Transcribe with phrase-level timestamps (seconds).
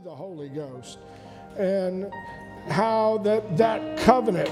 [0.00, 0.98] through the Holy Ghost
[1.58, 2.10] and
[2.68, 4.48] how that that covenant,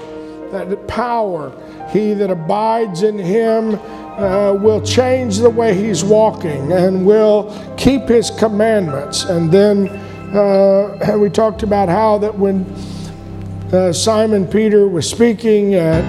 [0.51, 1.51] that power,
[1.91, 8.03] he that abides in him uh, will change the way he's walking and will keep
[8.03, 9.23] his commandments.
[9.23, 9.87] And then
[10.35, 12.65] uh, we talked about how that when
[13.71, 16.03] uh, Simon Peter was speaking at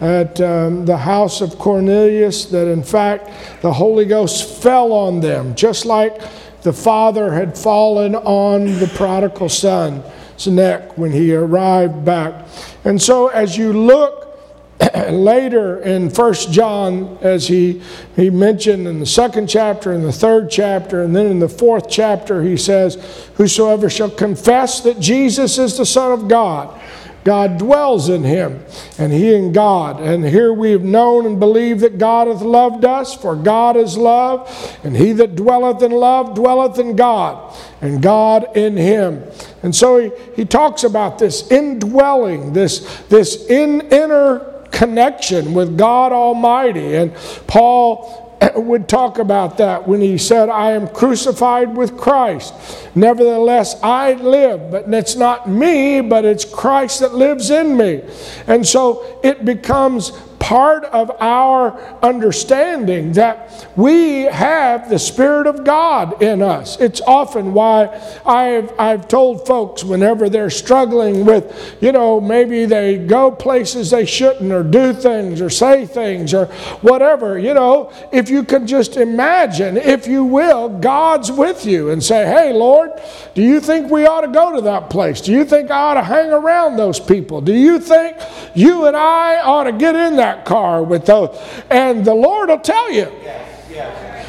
[0.00, 3.30] at um, the house of Cornelius, that in fact
[3.62, 6.20] the Holy Ghost fell on them, just like
[6.64, 12.46] the father had fallen on the prodigal son's neck when he arrived back.
[12.84, 14.40] And so as you look
[15.10, 17.82] later in First John, as he,
[18.16, 21.90] he mentioned in the second chapter, in the third chapter, and then in the fourth
[21.90, 22.96] chapter, he says,
[23.34, 26.80] Whosoever shall confess that Jesus is the Son of God,
[27.24, 28.62] God dwells in him,
[28.98, 30.00] and he in God.
[30.00, 33.96] And here we have known and believed that God hath loved us, for God is
[33.96, 34.50] love,
[34.84, 39.24] and he that dwelleth in love dwelleth in God, and God in him.
[39.62, 46.12] And so he, he talks about this indwelling, this, this in, inner connection with God
[46.12, 46.96] Almighty.
[46.96, 47.14] And
[47.46, 48.23] Paul
[48.54, 52.54] would talk about that when he said, I am crucified with Christ.
[52.94, 58.02] Nevertheless, I live, but it's not me, but it's Christ that lives in me.
[58.46, 60.12] And so it becomes
[60.44, 66.78] part of our understanding that we have the Spirit of God in us.
[66.78, 67.86] It's often why
[68.26, 74.04] I've, I've told folks whenever they're struggling with, you know, maybe they go places they
[74.04, 76.44] shouldn't or do things or say things or
[76.82, 82.04] whatever, you know, if you can just imagine, if you will, God's with you and
[82.04, 82.90] say, hey, Lord,
[83.34, 85.22] do you think we ought to go to that place?
[85.22, 87.40] Do you think I ought to hang around those people?
[87.40, 88.18] Do you think
[88.54, 91.36] you and I ought to get in that car with those.
[91.70, 93.10] And the Lord will tell you.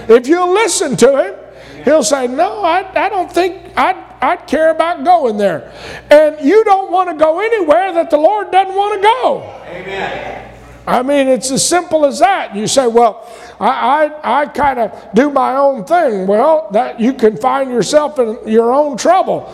[0.07, 1.35] If you'll listen to Him,
[1.83, 5.71] He'll say, No, I, I don't think I'd, I'd care about going there.
[6.09, 9.61] And you don't want to go anywhere that the Lord doesn't want to go.
[9.67, 10.51] Amen.
[10.87, 12.55] I mean, it's as simple as that.
[12.55, 13.27] You say, well,
[13.59, 16.27] I, I, I kind of do my own thing.
[16.27, 19.53] Well, that you can find yourself in your own trouble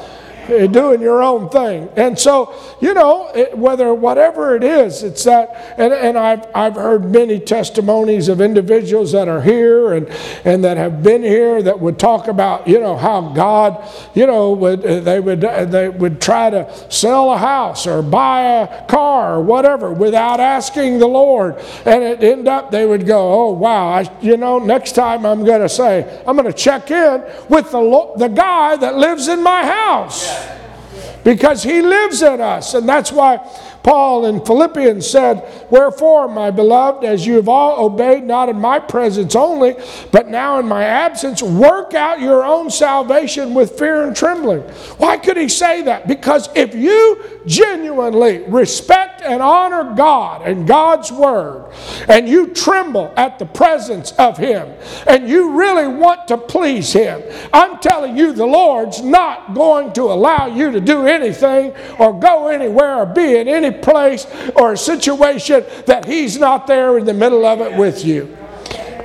[0.50, 1.88] Eh, doing your own thing.
[1.96, 6.74] And so, you know, it, whether whatever it is, it's that, and, and I've, I've
[6.74, 10.08] heard many testimonies of individuals that are here and,
[10.44, 14.52] and that have been here that would talk about, you know, how God, you know,
[14.54, 19.36] would, eh, they, would, they would try to sell a house or buy a car
[19.36, 21.56] or whatever without asking the Lord.
[21.86, 25.46] And it end up, they would go, oh, wow, I, you know, next time I'm
[25.46, 29.44] going to say, I'm going to check in with the, the guy that lives in
[29.44, 30.41] my house
[31.24, 32.74] because he lives in us.
[32.74, 33.38] And that's why
[33.84, 38.80] Paul in Philippians said, Wherefore, my beloved, as you have all obeyed, not in my
[38.80, 39.76] presence only,
[40.12, 44.62] but now in my absence, work out your own salvation with fear and trembling.
[44.98, 46.08] Why could he say that?
[46.08, 51.72] Because if you genuinely respect and honor God and God's Word,
[52.08, 54.74] and you tremble at the presence of Him,
[55.08, 57.22] and you really want to please Him,
[57.54, 62.48] I'm telling you, the Lord's not going to allow you to do anything or go
[62.48, 67.46] anywhere or be in any place or situation that He's not there in the middle
[67.46, 68.38] of it with you.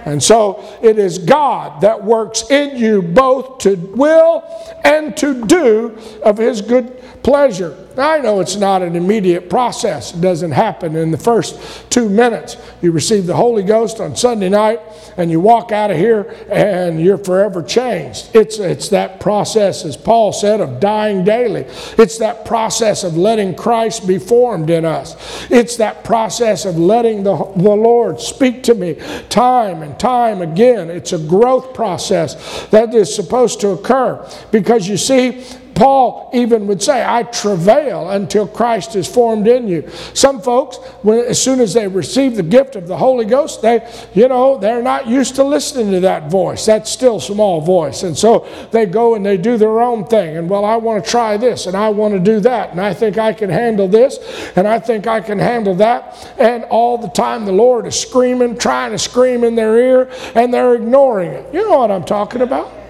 [0.06, 4.44] And so it is God that works in you both to will
[4.84, 7.76] and to do of His good pleasure.
[7.98, 10.14] I know it's not an immediate process.
[10.14, 12.56] It doesn't happen in the first two minutes.
[12.80, 14.80] You receive the Holy Ghost on Sunday night
[15.16, 18.30] and you walk out of here and you're forever changed.
[18.32, 21.62] It's, it's that process, as Paul said, of dying daily.
[21.98, 25.16] It's that process of letting Christ be formed in us.
[25.50, 30.90] It's that process of letting the, the Lord speak to me time and time again.
[30.90, 35.44] It's a growth process that is supposed to occur because you see,
[35.76, 39.88] Paul even would say, I travail until Christ is formed in you.
[40.14, 43.86] Some folks, when, as soon as they receive the gift of the Holy Ghost, they,
[44.14, 46.64] you know, they're not used to listening to that voice.
[46.64, 48.04] That's still small voice.
[48.04, 50.38] And so they go and they do their own thing.
[50.38, 52.70] And well, I want to try this and I want to do that.
[52.70, 54.18] And I think I can handle this
[54.56, 56.34] and I think I can handle that.
[56.38, 60.54] And all the time the Lord is screaming, trying to scream in their ear, and
[60.54, 61.52] they're ignoring it.
[61.52, 62.85] You know what I'm talking about?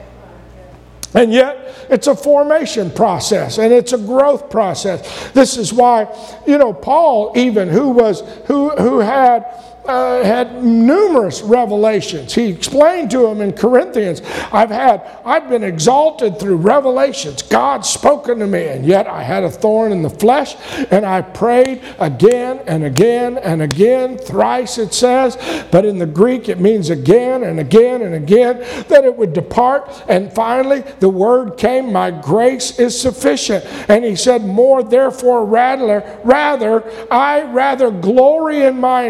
[1.15, 5.31] And yet, it's a formation process and it's a growth process.
[5.33, 6.09] This is why,
[6.47, 9.47] you know, Paul, even who was, who, who had
[9.89, 12.35] uh, had numerous revelations.
[12.35, 14.23] He explained to him in Corinthians,
[14.53, 17.43] I've had, I've been exalted through revelations.
[17.43, 20.57] God's spoken to me, and yet I had a thorn in the flesh,
[20.91, 25.37] and I prayed again and again and again, thrice it says,
[25.71, 28.59] but in the Greek it means again and again and again,
[28.89, 30.05] that it would depart.
[30.09, 33.65] And finally, the word came, My grace is sufficient.
[33.89, 39.05] And he said, More therefore, rather, rather, I rather glory in my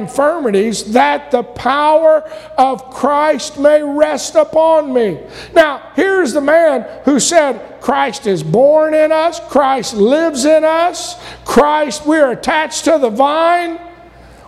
[0.93, 2.23] that the power
[2.59, 5.21] of Christ may rest upon me.
[5.55, 11.17] Now, here's the man who said, Christ is born in us, Christ lives in us,
[11.45, 13.81] Christ, we're attached to the vine.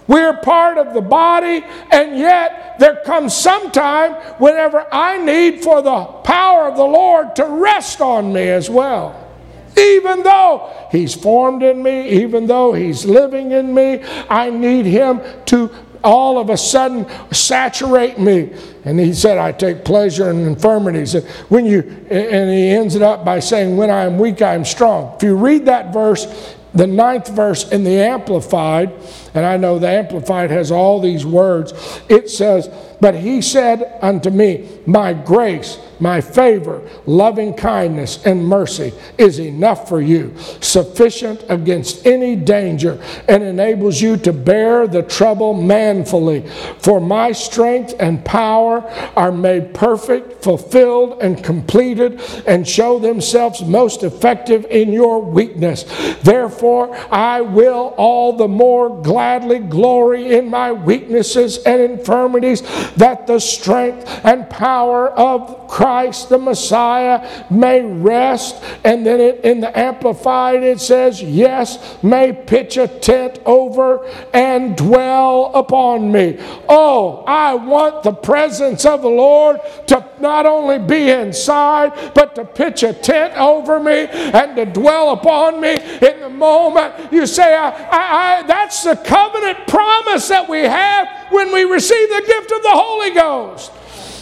[0.08, 1.62] We're part of the body,
[1.92, 7.36] and yet there comes some time whenever I need for the power of the Lord
[7.36, 9.28] to rest on me as well.
[9.76, 15.20] Even though He's formed in me, even though He's living in me, I need Him
[15.46, 15.70] to
[16.04, 18.52] all of a sudden saturate me.
[18.84, 21.14] And he said, I take pleasure in infirmities.
[21.14, 21.80] And when you
[22.10, 25.14] and he ends it up by saying, When I am weak, I am strong.
[25.16, 28.92] If you read that verse, the ninth verse in the Amplified,
[29.34, 31.72] and I know the Amplified has all these words,
[32.08, 32.68] it says,
[33.00, 39.88] But he said unto me, My grace my favor, loving kindness, and mercy is enough
[39.88, 46.46] for you, sufficient against any danger, and enables you to bear the trouble manfully.
[46.78, 48.82] For my strength and power
[49.16, 55.84] are made perfect, fulfilled, and completed, and show themselves most effective in your weakness.
[56.22, 62.62] Therefore, I will all the more gladly glory in my weaknesses and infirmities,
[62.96, 68.62] that the strength and power of Christ the Messiah may rest.
[68.84, 74.76] And then it, in the Amplified it says, Yes, may pitch a tent over and
[74.76, 76.38] dwell upon me.
[76.68, 82.44] Oh, I want the presence of the Lord to not only be inside, but to
[82.44, 87.12] pitch a tent over me and to dwell upon me in the moment.
[87.12, 92.08] You say, I, I, I, that's the covenant promise that we have when we receive
[92.08, 93.72] the gift of the Holy Ghost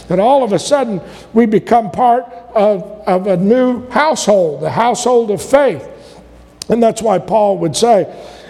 [0.07, 1.01] that all of a sudden
[1.33, 2.23] we become part
[2.55, 5.87] of, of a new household, the household of faith.
[6.69, 8.05] And that's why Paul would say,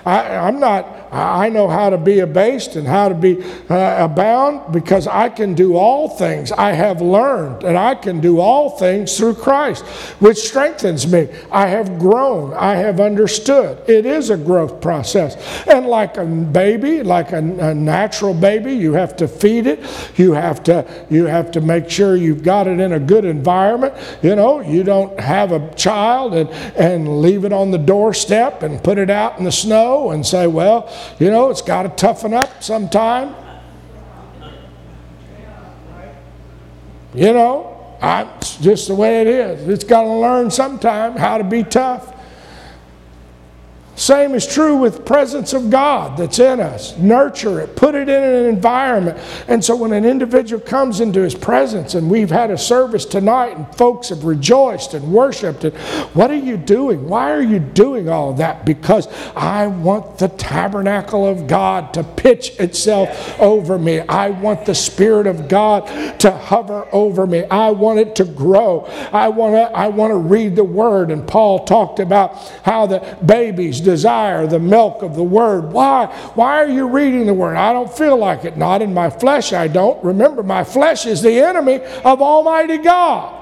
[0.05, 4.73] I, am not I know how to be abased and how to be uh, abound
[4.73, 6.51] because I can do all things.
[6.51, 9.85] I have learned and I can do all things through Christ,
[10.19, 11.29] which strengthens me.
[11.51, 12.53] I have grown.
[12.53, 13.81] I have understood.
[13.89, 15.35] It is a growth process.
[15.67, 19.83] And like a baby, like a, a natural baby, you have to feed it.
[20.17, 23.93] You have to, you have to make sure you've got it in a good environment.
[24.21, 28.83] You know, you don't have a child and, and leave it on the doorstep and
[28.83, 32.33] put it out in the snow and say, well, you know, it's got to toughen
[32.33, 33.35] up sometime.
[37.13, 39.67] You know, I, it's just the way it is.
[39.67, 42.13] It's got to learn sometime how to be tough.
[43.97, 46.95] Same is true with presence of God that's in us.
[46.97, 49.17] Nurture it, put it in an environment.
[49.47, 53.57] And so when an individual comes into his presence, and we've had a service tonight,
[53.57, 55.75] and folks have rejoiced and worshiped, and
[56.13, 57.09] what are you doing?
[57.09, 58.65] Why are you doing all that?
[58.67, 64.01] Because I want the tabernacle of God to pitch itself over me.
[64.01, 67.45] I want the Spirit of God to hover over me.
[67.45, 68.81] I want it to grow.
[69.11, 71.09] I want to, I want to read the Word.
[71.09, 75.71] And Paul talked about how the babies desire the milk of the word.
[75.71, 76.07] Why?
[76.35, 77.55] Why are you reading the word?
[77.55, 78.57] I don't feel like it.
[78.57, 80.03] Not in my flesh, I don't.
[80.03, 83.33] Remember, my flesh is the enemy of Almighty God.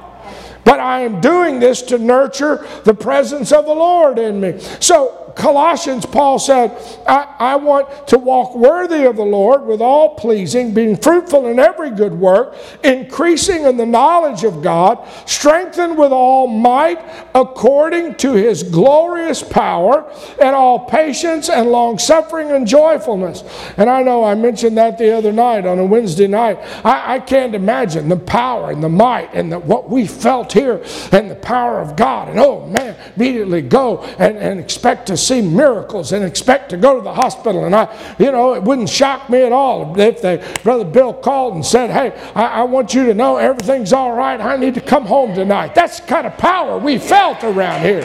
[0.64, 4.60] But I am doing this to nurture the presence of the Lord in me.
[4.80, 6.72] So Colossians, Paul said,
[7.06, 11.60] I, I want to walk worthy of the Lord with all pleasing, being fruitful in
[11.60, 17.00] every good work, increasing in the knowledge of God, strengthened with all might
[17.36, 20.10] according to his glorious power,
[20.42, 23.44] and all patience and long suffering and joyfulness.
[23.78, 26.60] And I know I mentioned that the other night on a Wednesday night.
[26.86, 30.84] I, I can't imagine the power and the might and the, what we felt here
[31.12, 32.30] and the power of God.
[32.30, 36.96] And oh man, immediately go and, and expect to see miracles and expect to go
[36.96, 37.66] to the hospital.
[37.66, 41.56] And I, you know, it wouldn't shock me at all if they, Brother Bill called
[41.56, 44.40] and said, Hey, I, I want you to know everything's all right.
[44.40, 45.76] I need to come home tonight.
[45.76, 48.02] That's the kind of power we felt around here.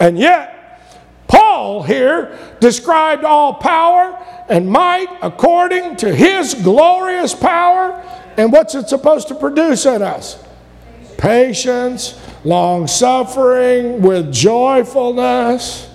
[0.00, 0.52] And yet,
[1.28, 7.92] Paul here described all power and might according to his glorious power.
[8.36, 10.42] And what's it supposed to produce in us?
[11.18, 15.88] Patience, long suffering, with joyfulness.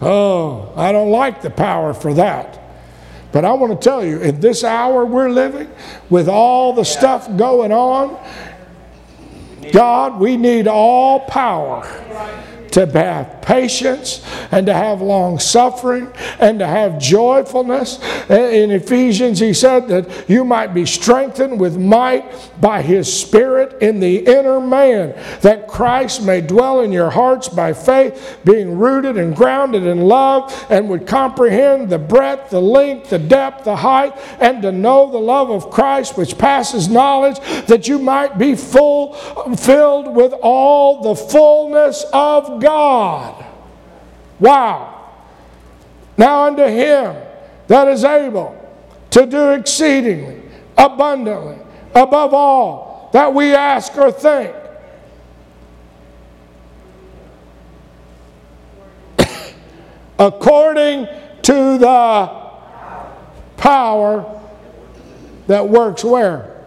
[0.00, 2.58] Oh, I don't like the power for that.
[3.32, 5.70] But I want to tell you, in this hour we're living,
[6.08, 8.18] with all the stuff going on,
[9.72, 11.84] God, we need all power
[12.72, 17.98] to have patience and to have long suffering and to have joyfulness.
[18.28, 24.00] In Ephesians, he said that you might be strengthened with might by his Spirit in
[24.00, 29.34] the inner man, that Christ may dwell in your hearts by faith, being rooted and
[29.34, 34.62] grounded in love, and would comprehend the breadth, the length, the depth, the height, and
[34.62, 39.14] to know the love of Christ which passes knowledge, that you might be full,
[39.56, 43.44] filled with all the fullness of God.
[44.38, 45.12] Wow.
[46.16, 47.16] Now unto him
[47.66, 48.56] that is able
[49.10, 50.42] to do exceedingly,
[50.76, 51.58] abundantly,
[51.94, 54.54] above all that we ask or think.
[60.18, 61.06] According
[61.42, 62.40] to the
[63.56, 64.40] power
[65.46, 66.66] that works where?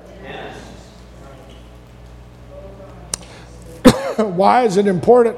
[4.17, 5.37] Why is it important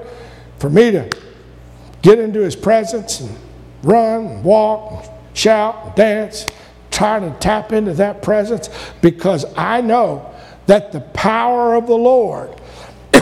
[0.65, 1.07] for me to
[2.01, 3.37] get into his presence and
[3.83, 6.47] run, and walk, and shout, and dance,
[6.89, 10.33] try to tap into that presence because I know
[10.65, 12.59] that the power of the Lord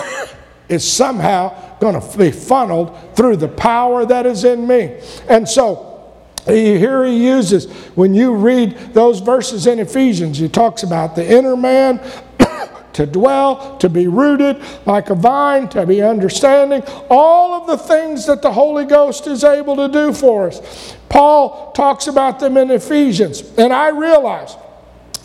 [0.70, 5.02] is somehow going to be funneled through the power that is in me.
[5.28, 6.14] And so,
[6.46, 11.58] here he uses, when you read those verses in Ephesians, he talks about the inner
[11.58, 12.00] man,
[12.94, 18.26] to dwell, to be rooted like a vine, to be understanding, all of the things
[18.28, 20.96] that the Holy Ghost is able to do for us.
[21.10, 24.56] Paul talks about them in Ephesians, and I realize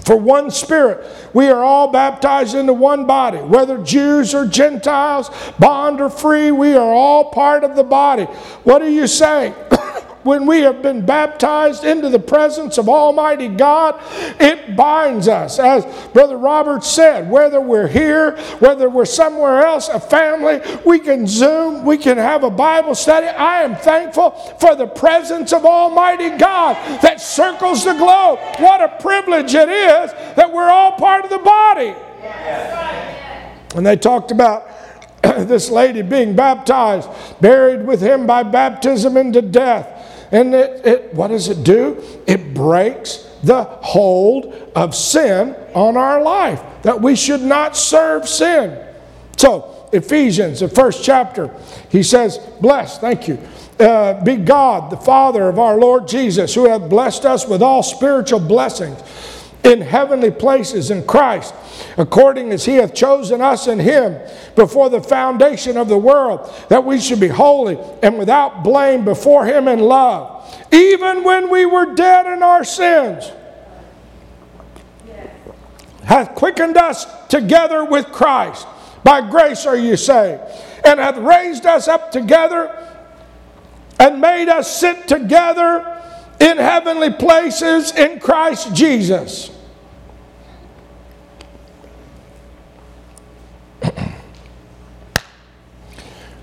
[0.04, 1.06] for one Spirit.
[1.34, 6.74] We are all baptized into one body, whether Jews or Gentiles, bond or free, we
[6.74, 8.24] are all part of the body.
[8.64, 9.54] What are you saying?
[10.28, 13.98] when we have been baptized into the presence of Almighty God,
[14.38, 15.58] it binds us.
[15.58, 21.26] As Brother Robert said, whether we're here, whether we're somewhere else, a family, we can
[21.26, 23.26] Zoom, we can have a Bible study.
[23.26, 28.38] I am thankful for the presence of Almighty God that circles the globe.
[28.58, 31.94] What a privilege it is that we're all part of the body.
[33.74, 34.68] And they talked about
[35.22, 37.08] this lady being baptized,
[37.40, 39.97] buried with him by baptism into death.
[40.30, 42.02] And it, it, what does it do?
[42.26, 48.84] It breaks the hold of sin on our life, that we should not serve sin.
[49.36, 51.54] So, Ephesians, the first chapter,
[51.88, 53.38] he says, Bless, thank you.
[53.78, 57.82] Uh, be God, the Father of our Lord Jesus, who hath blessed us with all
[57.82, 59.00] spiritual blessings
[59.68, 61.54] in heavenly places in Christ,
[61.98, 64.18] according as he hath chosen us in him
[64.56, 69.44] before the foundation of the world, that we should be holy and without blame before
[69.44, 73.30] him in love, even when we were dead in our sins.
[76.04, 78.66] Hath quickened us together with Christ.
[79.04, 80.40] By grace are you saved,
[80.82, 82.74] and hath raised us up together
[84.00, 86.02] and made us sit together
[86.40, 89.50] in heavenly places in Christ Jesus.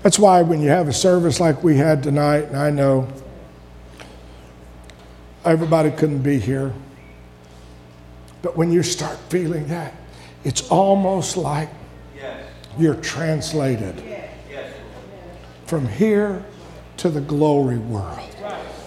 [0.06, 3.08] That's why when you have a service like we had tonight, and I know
[5.44, 6.72] everybody couldn't be here,
[8.40, 9.92] but when you start feeling that,
[10.44, 11.70] it's almost like
[12.78, 14.00] you're translated
[15.66, 16.44] from here
[16.98, 18.20] to the glory world.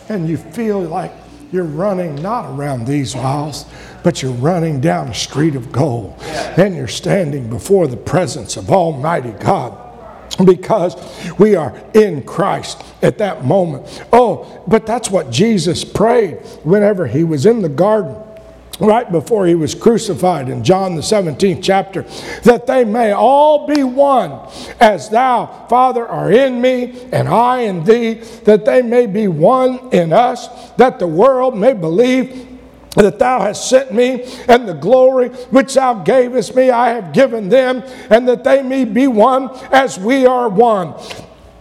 [0.08, 1.12] And you feel like
[1.52, 3.66] you're running not around these walls,
[4.06, 6.16] but you're running down a street of gold.
[6.22, 9.89] And you're standing before the presence of Almighty God
[10.46, 10.96] because
[11.38, 14.04] we are in Christ at that moment.
[14.12, 18.16] Oh, but that's what Jesus prayed whenever he was in the garden
[18.80, 22.04] right before he was crucified in John the 17th chapter,
[22.44, 27.84] that they may all be one, as thou, Father, are in me, and I in
[27.84, 28.16] thee,
[28.46, 32.48] that they may be one in us, that the world may believe
[32.96, 37.50] that thou hast sent me, and the glory which thou gavest me I have given
[37.50, 40.96] them, and that they may be one as we are one.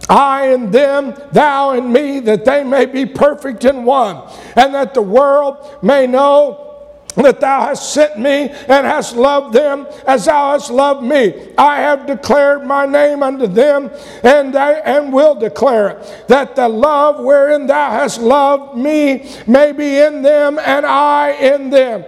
[0.09, 4.95] I and them, thou and me, that they may be perfect in one, and that
[4.95, 6.68] the world may know
[7.15, 11.53] that thou hast sent me and hast loved them as thou hast loved me.
[11.57, 13.91] I have declared my name unto them,
[14.23, 19.71] and I and will declare it, that the love wherein thou hast loved me may
[19.71, 22.05] be in them, and I in them.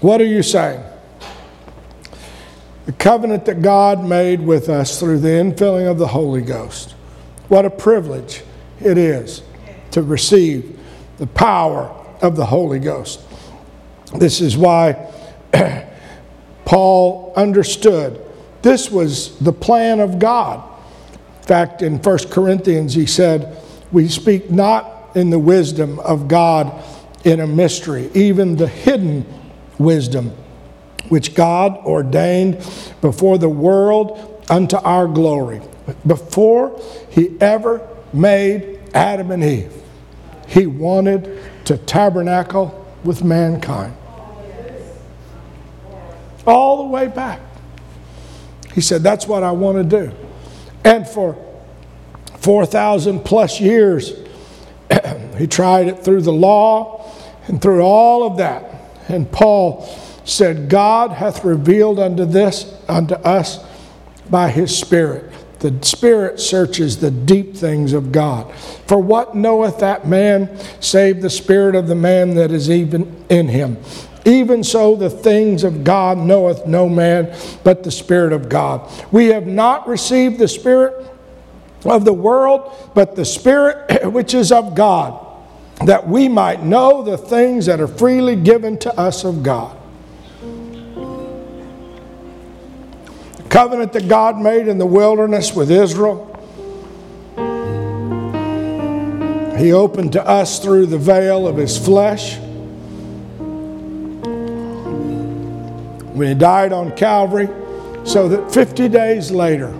[0.00, 0.82] What are you saying?
[2.86, 6.92] The covenant that God made with us through the infilling of the Holy Ghost.
[7.48, 8.42] What a privilege
[8.80, 9.42] it is
[9.92, 10.80] to receive
[11.18, 13.20] the power of the Holy Ghost.
[14.16, 15.10] This is why
[16.64, 18.20] Paul understood
[18.62, 20.68] this was the plan of God.
[21.40, 23.56] In fact, in 1 Corinthians, he said,
[23.90, 26.72] We speak not in the wisdom of God
[27.24, 29.26] in a mystery, even the hidden
[29.78, 30.32] wisdom
[31.08, 32.58] which God ordained
[33.00, 35.60] before the world unto our glory.
[36.06, 39.72] Before he ever made Adam and Eve,
[40.46, 43.94] he wanted to tabernacle with mankind.
[46.46, 47.40] All the way back.
[48.74, 50.12] He said, That's what I want to do.
[50.84, 51.36] And for
[52.38, 54.14] 4,000 plus years,
[55.38, 57.12] he tried it through the law
[57.46, 58.64] and through all of that.
[59.08, 59.86] And Paul
[60.24, 63.64] said, God hath revealed unto this unto us
[64.30, 65.32] by his Spirit.
[65.60, 68.52] The Spirit searches the deep things of God.
[68.86, 73.48] For what knoweth that man save the Spirit of the man that is even in
[73.48, 73.76] him?
[74.24, 78.88] Even so, the things of God knoweth no man but the Spirit of God.
[79.10, 81.10] We have not received the Spirit
[81.84, 85.26] of the world, but the Spirit which is of God,
[85.86, 89.76] that we might know the things that are freely given to us of God.
[93.36, 96.28] The covenant that God made in the wilderness with Israel,
[99.58, 102.38] He opened to us through the veil of His flesh.
[106.12, 107.48] When He died on Calvary,
[108.04, 109.72] so that 50 days later,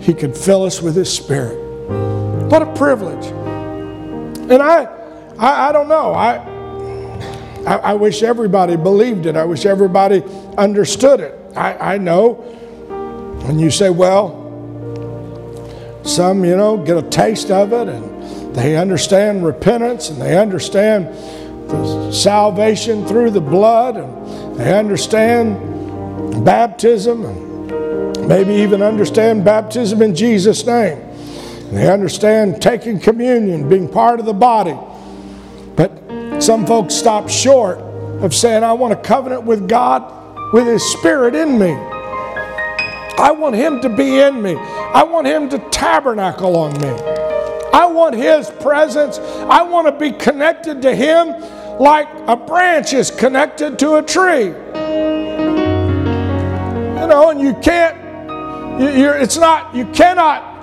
[0.00, 1.58] he could fill us with His Spirit.
[2.50, 3.26] What a privilege.
[3.26, 4.84] And I,
[5.36, 6.12] I, I don't know.
[6.12, 6.36] I,
[7.66, 9.36] I, I, wish everybody believed it.
[9.36, 10.22] I wish everybody
[10.56, 11.36] understood it.
[11.56, 12.44] I, I know.
[13.46, 14.44] And you say, well,
[16.04, 21.08] some, you know, get a taste of it and they understand repentance and they understand
[22.12, 30.64] salvation through the blood and they understand baptism and maybe even understand baptism in Jesus'
[30.66, 30.98] name.
[31.72, 34.76] They understand taking communion, being part of the body.
[35.74, 40.82] But some folks stop short of saying, I want a covenant with God with His
[40.92, 41.72] Spirit in me.
[43.18, 44.54] I want Him to be in me.
[44.56, 46.88] I want Him to tabernacle on me.
[47.72, 49.18] I want His presence.
[49.18, 51.34] I want to be connected to Him
[51.80, 54.46] like a branch is connected to a tree.
[56.96, 58.06] You know, and you can't
[58.78, 60.54] you're, it's not, you cannot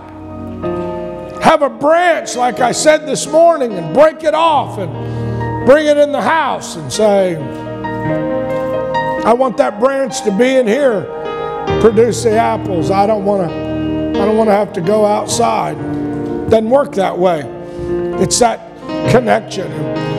[1.42, 5.98] have a branch, like I said this morning, and break it off and bring it
[5.98, 7.36] in the house and say,
[9.26, 11.02] I want that branch to be in here,
[11.82, 12.92] produce the apples.
[12.92, 13.74] I don't want to.
[14.14, 15.76] I don't want to have to go outside.
[16.50, 17.42] Doesn't work that way.
[18.22, 18.73] It's that
[19.12, 19.72] connection.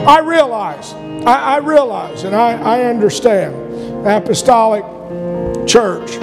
[0.07, 0.93] I realize,
[1.25, 3.63] I, I realize, and I, I understand.
[4.07, 4.83] Apostolic
[5.67, 6.19] Church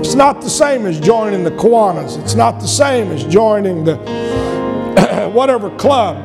[0.00, 2.20] it's not the same as joining the Kiwanis.
[2.20, 3.96] It's not the same as joining the
[5.34, 6.16] whatever club.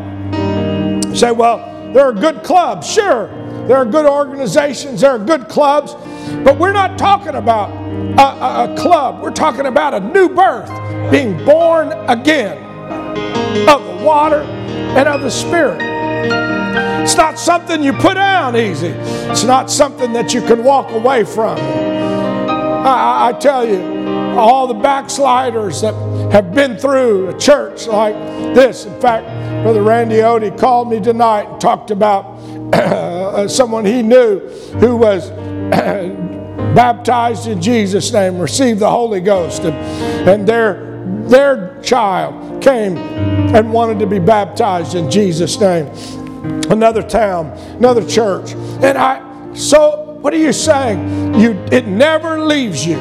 [1.06, 2.90] You say, well, there are good clubs.
[2.90, 3.28] Sure,
[3.68, 5.94] there are good organizations, there are good clubs,
[6.44, 7.70] but we're not talking about
[8.18, 9.22] a, a, a club.
[9.22, 10.70] We're talking about a new birth,
[11.12, 12.58] being born again
[13.70, 14.42] of the water
[14.96, 15.82] and of the Spirit.
[17.04, 18.88] It's not something you put down easy.
[18.88, 21.58] It's not something that you can walk away from.
[21.60, 23.82] I, I tell you,
[24.38, 25.94] all the backsliders that
[26.32, 28.16] have been through a church like
[28.56, 28.86] this.
[28.86, 29.26] In fact,
[29.64, 32.26] Brother Randy Odie called me tonight and talked about
[32.74, 34.40] uh, someone he knew
[34.80, 35.30] who was
[36.76, 39.76] baptized in Jesus' name, received the Holy Ghost, and,
[40.28, 45.86] and their, their child came and wanted to be baptized in Jesus' name.
[46.72, 48.54] Another town, another church.
[48.82, 51.36] And I, so what are you saying?
[51.36, 52.98] You, it never leaves you.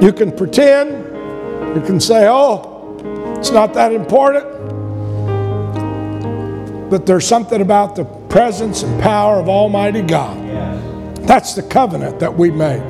[0.00, 0.90] You can pretend,
[1.76, 4.46] you can say, oh, it's not that important.
[6.88, 10.38] But there's something about the presence and power of Almighty God.
[11.26, 12.82] That's the covenant that we made.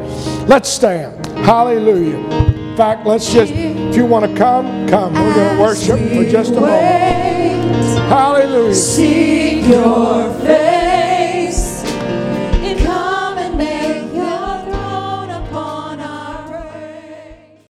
[0.46, 1.19] Let's stand.
[1.44, 2.18] Hallelujah.
[2.18, 5.12] In fact, let's just, if you want to come, come.
[5.14, 8.08] We're going to worship for just a moment.
[8.08, 8.74] Hallelujah.
[8.74, 10.69] Seek your face.